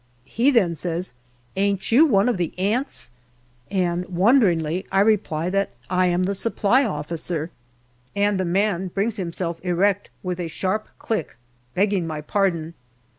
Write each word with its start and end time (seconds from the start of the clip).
He 0.25 0.49
then 0.49 0.73
says," 0.73 1.13
Ain't 1.55 1.91
you 1.91 2.07
one 2.07 2.27
of 2.27 2.37
the 2.37 2.57
'Ants?" 2.57 3.11
and 3.69 4.03
wonderingly 4.09 4.83
I 4.91 4.99
reply 5.01 5.51
that 5.51 5.73
I 5.91 6.07
am 6.07 6.23
the 6.23 6.33
Supply 6.33 6.83
Officer, 6.83 7.51
and 8.15 8.39
the 8.39 8.43
man 8.43 8.87
brings 8.87 9.17
himself 9.17 9.59
erect 9.63 10.09
with 10.23 10.39
a 10.39 10.47
sharp 10.47 10.87
click, 10.97 11.37
begging 11.75 12.07
my 12.07 12.19
pardon. 12.21 12.73